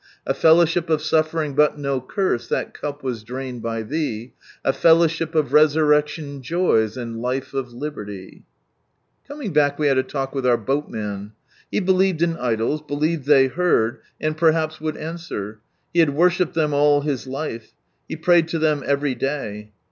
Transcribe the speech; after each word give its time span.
A 0.25 0.33
(ellowship 0.43 0.89
of 0.89 0.99
sulTering 0.99 1.55
txit 1.55 1.77
no 1.77 2.01
curse, 2.01 2.47
thai 2.47 2.63
cup 2.63 3.03
was 3.03 3.21
drained 3.21 3.61
by 3.61 3.83
Thee. 3.83 4.33
A 4.65 4.73
fellowship 4.73 5.35
of 5.35 5.49
resaiiecdon 5.49 6.41
joys, 6.41 6.97
and 6.97 7.21
life 7.21 7.53
of 7.53 7.71
liberty!" 7.71 8.41
Coming 9.27 9.53
back 9.53 9.77
we 9.77 9.85
had 9.85 9.99
a 9.99 10.01
talk 10.03 10.33
with 10.33 10.43
our 10.43 10.57
boatman. 10.57 11.33
He 11.69 11.79
believed 11.79 12.23
in 12.23 12.35
idols, 12.35 12.81
believed 12.81 13.27
they 13.27 13.45
heard, 13.45 13.99
and 14.19 14.35
perhaps 14.35 14.81
would 14.81 14.97
answer, 14.97 15.59
he 15.93 15.99
had 15.99 16.15
worshipped 16.15 16.55
them 16.55 16.73
all 16.73 17.01
his 17.01 17.27
life, 17.27 17.73
he 18.09 18.15
prayed 18.15 18.47
to 18.47 18.59
ihem 18.59 18.81
every 18.81 19.13
day. 19.13 19.71